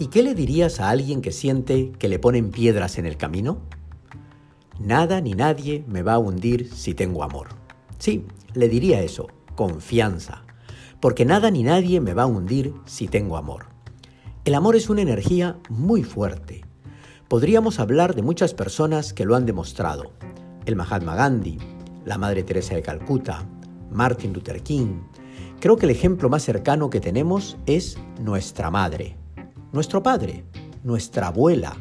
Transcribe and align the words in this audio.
¿Y 0.00 0.06
qué 0.06 0.22
le 0.22 0.34
dirías 0.34 0.80
a 0.80 0.88
alguien 0.88 1.20
que 1.20 1.30
siente 1.30 1.92
que 1.98 2.08
le 2.08 2.18
ponen 2.18 2.52
piedras 2.52 2.96
en 2.96 3.04
el 3.04 3.18
camino? 3.18 3.60
Nada 4.78 5.20
ni 5.20 5.32
nadie 5.32 5.84
me 5.86 6.02
va 6.02 6.14
a 6.14 6.18
hundir 6.18 6.72
si 6.72 6.94
tengo 6.94 7.22
amor. 7.22 7.48
Sí, 7.98 8.24
le 8.54 8.70
diría 8.70 9.02
eso, 9.02 9.26
confianza, 9.56 10.42
porque 11.00 11.26
nada 11.26 11.50
ni 11.50 11.64
nadie 11.64 12.00
me 12.00 12.14
va 12.14 12.22
a 12.22 12.26
hundir 12.26 12.72
si 12.86 13.08
tengo 13.08 13.36
amor. 13.36 13.66
El 14.46 14.54
amor 14.54 14.74
es 14.74 14.88
una 14.88 15.02
energía 15.02 15.58
muy 15.68 16.02
fuerte. 16.02 16.62
Podríamos 17.28 17.78
hablar 17.78 18.14
de 18.14 18.22
muchas 18.22 18.54
personas 18.54 19.12
que 19.12 19.26
lo 19.26 19.36
han 19.36 19.44
demostrado. 19.44 20.12
El 20.64 20.76
Mahatma 20.76 21.14
Gandhi, 21.14 21.58
la 22.06 22.16
Madre 22.16 22.42
Teresa 22.42 22.74
de 22.74 22.80
Calcuta, 22.80 23.46
Martin 23.90 24.32
Luther 24.32 24.62
King. 24.62 25.02
Creo 25.60 25.76
que 25.76 25.84
el 25.84 25.92
ejemplo 25.92 26.30
más 26.30 26.42
cercano 26.42 26.88
que 26.88 27.00
tenemos 27.00 27.58
es 27.66 27.98
nuestra 28.18 28.70
madre, 28.70 29.19
nuestro 29.72 30.02
padre, 30.02 30.44
nuestra 30.82 31.28
abuela, 31.28 31.76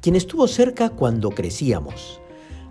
quien 0.00 0.16
estuvo 0.16 0.46
cerca 0.48 0.90
cuando 0.90 1.30
crecíamos, 1.30 2.20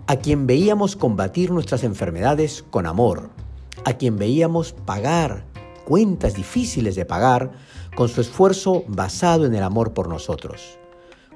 a 0.06 0.16
quien 0.16 0.46
veíamos 0.46 0.96
combatir 0.96 1.50
nuestras 1.50 1.84
enfermedades 1.84 2.64
con 2.70 2.86
amor, 2.86 3.30
a 3.84 3.94
quien 3.94 4.16
veíamos 4.16 4.72
pagar 4.72 5.44
cuentas 5.84 6.34
difíciles 6.34 6.96
de 6.96 7.04
pagar 7.04 7.52
con 7.96 8.08
su 8.08 8.20
esfuerzo 8.20 8.84
basado 8.88 9.46
en 9.46 9.54
el 9.54 9.62
amor 9.62 9.94
por 9.94 10.08
nosotros. 10.08 10.78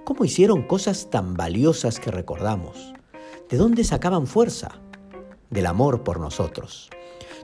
¿Cómo 0.04 0.24
hicieron 0.24 0.62
cosas 0.62 1.10
tan 1.10 1.34
valiosas 1.34 2.00
que 2.00 2.10
recordamos? 2.10 2.92
¿De 3.48 3.56
dónde 3.56 3.84
sacaban 3.84 4.26
fuerza? 4.26 4.80
Del 5.48 5.66
amor 5.66 6.02
por 6.02 6.18
nosotros. 6.18 6.90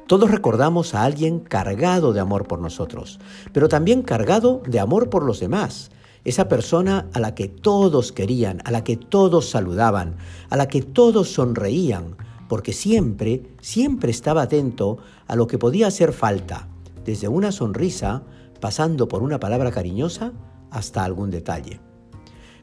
Todos 0.08 0.30
recordamos 0.30 0.94
a 0.94 1.04
alguien 1.04 1.38
cargado 1.38 2.14
de 2.14 2.20
amor 2.20 2.48
por 2.48 2.60
nosotros, 2.60 3.20
pero 3.52 3.68
también 3.68 4.00
cargado 4.00 4.62
de 4.66 4.80
amor 4.80 5.10
por 5.10 5.22
los 5.22 5.38
demás. 5.38 5.90
Esa 6.24 6.48
persona 6.48 7.10
a 7.12 7.20
la 7.20 7.34
que 7.34 7.46
todos 7.46 8.10
querían, 8.10 8.62
a 8.64 8.70
la 8.70 8.84
que 8.84 8.96
todos 8.96 9.50
saludaban, 9.50 10.16
a 10.48 10.56
la 10.56 10.66
que 10.66 10.80
todos 10.80 11.28
sonreían, 11.28 12.16
porque 12.48 12.72
siempre, 12.72 13.42
siempre 13.60 14.10
estaba 14.10 14.40
atento 14.40 14.96
a 15.26 15.36
lo 15.36 15.46
que 15.46 15.58
podía 15.58 15.88
hacer 15.88 16.14
falta, 16.14 16.68
desde 17.04 17.28
una 17.28 17.52
sonrisa, 17.52 18.22
pasando 18.62 19.08
por 19.08 19.22
una 19.22 19.38
palabra 19.38 19.70
cariñosa, 19.70 20.32
hasta 20.70 21.04
algún 21.04 21.30
detalle. 21.30 21.82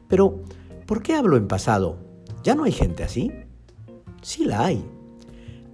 Pero, 0.08 0.40
¿por 0.84 1.00
qué 1.00 1.14
hablo 1.14 1.36
en 1.36 1.46
pasado? 1.46 1.98
¿Ya 2.42 2.56
no 2.56 2.64
hay 2.64 2.72
gente 2.72 3.04
así? 3.04 3.30
Sí 4.20 4.46
la 4.46 4.64
hay 4.64 4.95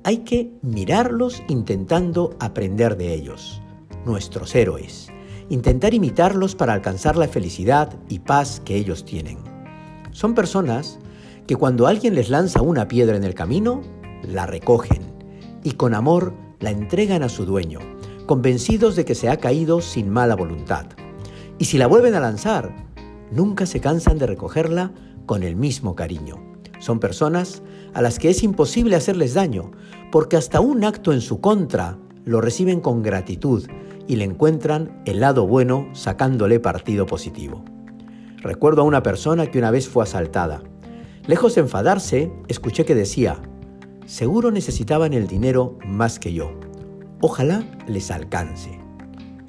hay 0.04 0.18
que 0.18 0.52
mirarlos 0.62 1.42
intentando 1.48 2.36
aprender 2.40 2.96
de 2.96 3.14
ellos, 3.14 3.62
nuestros 4.04 4.54
héroes, 4.54 5.08
intentar 5.48 5.94
imitarlos 5.94 6.54
para 6.54 6.72
alcanzar 6.72 7.16
la 7.16 7.28
felicidad 7.28 7.94
y 8.08 8.20
paz 8.20 8.60
que 8.64 8.76
ellos 8.76 9.04
tienen. 9.04 9.38
Son 10.10 10.34
personas 10.34 10.98
que 11.46 11.56
cuando 11.56 11.86
alguien 11.86 12.14
les 12.14 12.30
lanza 12.30 12.62
una 12.62 12.88
piedra 12.88 13.16
en 13.16 13.24
el 13.24 13.34
camino, 13.34 13.82
la 14.22 14.46
recogen 14.46 15.02
y 15.62 15.72
con 15.72 15.94
amor 15.94 16.34
la 16.60 16.70
entregan 16.70 17.22
a 17.22 17.28
su 17.28 17.44
dueño, 17.44 17.80
convencidos 18.26 18.96
de 18.96 19.04
que 19.04 19.14
se 19.14 19.28
ha 19.28 19.36
caído 19.36 19.80
sin 19.80 20.10
mala 20.10 20.34
voluntad. 20.34 20.86
Y 21.58 21.66
si 21.66 21.78
la 21.78 21.86
vuelven 21.86 22.14
a 22.14 22.20
lanzar, 22.20 22.74
nunca 23.30 23.66
se 23.66 23.80
cansan 23.80 24.18
de 24.18 24.26
recogerla 24.26 24.92
con 25.26 25.42
el 25.42 25.56
mismo 25.56 25.94
cariño. 25.94 26.51
Son 26.82 26.98
personas 26.98 27.62
a 27.94 28.02
las 28.02 28.18
que 28.18 28.28
es 28.28 28.42
imposible 28.42 28.96
hacerles 28.96 29.34
daño, 29.34 29.70
porque 30.10 30.36
hasta 30.36 30.58
un 30.58 30.82
acto 30.82 31.12
en 31.12 31.20
su 31.20 31.40
contra 31.40 31.96
lo 32.24 32.40
reciben 32.40 32.80
con 32.80 33.04
gratitud 33.04 33.68
y 34.08 34.16
le 34.16 34.24
encuentran 34.24 35.00
el 35.06 35.20
lado 35.20 35.46
bueno 35.46 35.88
sacándole 35.92 36.58
partido 36.58 37.06
positivo. 37.06 37.64
Recuerdo 38.38 38.82
a 38.82 38.84
una 38.84 39.04
persona 39.04 39.46
que 39.46 39.60
una 39.60 39.70
vez 39.70 39.88
fue 39.88 40.02
asaltada. 40.02 40.64
Lejos 41.28 41.54
de 41.54 41.60
enfadarse, 41.60 42.32
escuché 42.48 42.84
que 42.84 42.96
decía, 42.96 43.40
seguro 44.04 44.50
necesitaban 44.50 45.12
el 45.12 45.28
dinero 45.28 45.78
más 45.86 46.18
que 46.18 46.32
yo. 46.32 46.50
Ojalá 47.20 47.64
les 47.86 48.10
alcance. 48.10 48.80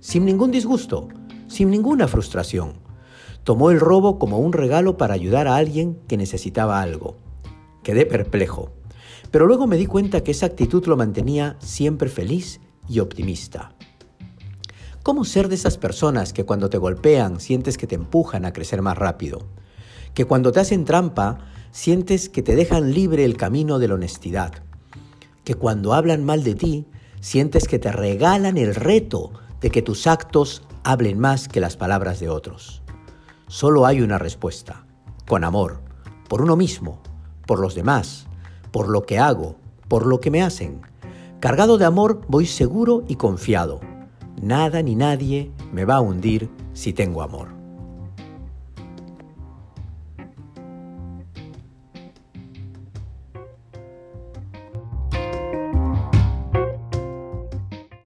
Sin 0.02 0.24
ningún 0.24 0.52
disgusto, 0.52 1.08
sin 1.48 1.72
ninguna 1.72 2.08
frustración. 2.08 2.83
Tomó 3.44 3.72
el 3.72 3.80
robo 3.80 4.20
como 4.20 4.40
un 4.40 4.54
regalo 4.54 4.98
para 4.98 5.14
ayudar 5.14 5.48
a 5.48 5.58
alguien 5.58 6.00
que 6.08 6.16
necesitaba 6.16 6.82
algo. 6.82 7.18
Quedé 7.84 8.06
perplejo, 8.06 8.72
pero 9.32 9.48
luego 9.48 9.68
me 9.68 9.78
di 9.78 9.86
cuenta 9.86 10.22
que 10.22 10.32
esa 10.32 10.46
actitud 10.46 10.86
lo 10.86 10.96
mantenía 10.96 11.58
siempre 11.60 12.08
feliz 12.08 12.62
y 12.88 13.00
optimista. 13.00 13.76
¿Cómo 15.04 15.26
ser 15.26 15.50
de 15.50 15.56
esas 15.56 15.78
personas 15.78 16.32
que 16.32 16.46
cuando 16.46 16.70
te 16.70 16.78
golpean 16.78 17.42
sientes 17.42 17.78
que 17.78 17.88
te 17.88 17.96
empujan 17.96 18.46
a 18.46 18.54
crecer 18.54 18.82
más 18.82 18.98
rápido? 18.98 19.46
Que 20.14 20.24
cuando 20.24 20.54
te 20.54 20.62
hacen 20.62 20.86
trampa 20.86 21.40
sientes 21.72 22.30
que 22.30 22.44
te 22.44 22.56
dejan 22.56 22.94
libre 22.94 23.26
el 23.26 23.36
camino 23.36 23.80
de 23.80 23.90
la 23.90 23.96
honestidad. 23.96 24.54
Que 25.44 25.56
cuando 25.56 25.94
hablan 25.94 26.24
mal 26.24 26.44
de 26.46 26.56
ti 26.56 26.86
sientes 27.20 27.68
que 27.68 27.80
te 27.80 27.92
regalan 27.92 28.58
el 28.58 28.76
reto 28.76 29.34
de 29.60 29.72
que 29.72 29.82
tus 29.82 30.08
actos 30.08 30.62
hablen 30.84 31.20
más 31.20 31.50
que 31.50 31.60
las 31.60 31.76
palabras 31.76 32.22
de 32.22 32.30
otros. 32.30 32.83
Solo 33.54 33.86
hay 33.86 34.02
una 34.02 34.18
respuesta, 34.18 34.84
con 35.28 35.44
amor, 35.44 35.80
por 36.28 36.42
uno 36.42 36.56
mismo, 36.56 37.04
por 37.46 37.60
los 37.60 37.76
demás, 37.76 38.26
por 38.72 38.90
lo 38.90 39.04
que 39.04 39.20
hago, 39.20 39.58
por 39.88 40.08
lo 40.08 40.20
que 40.20 40.32
me 40.32 40.42
hacen. 40.42 40.82
Cargado 41.40 41.78
de 41.78 41.86
amor 41.86 42.22
voy 42.28 42.48
seguro 42.48 43.04
y 43.08 43.16
confiado. 43.16 43.80
Nada 44.42 44.82
ni 44.82 44.96
nadie 44.96 45.52
me 45.72 45.86
va 45.86 45.98
a 45.98 46.02
hundir 46.02 46.50
si 46.74 46.94
tengo 46.94 47.22
amor. 47.22 47.63